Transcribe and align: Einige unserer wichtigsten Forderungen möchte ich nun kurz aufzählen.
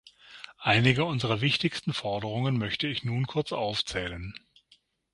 Einige 0.63 1.05
unserer 1.05 1.41
wichtigsten 1.41 1.93
Forderungen 1.93 2.57
möchte 2.57 2.87
ich 2.87 3.03
nun 3.03 3.27
kurz 3.27 3.51
aufzählen. 3.51 4.33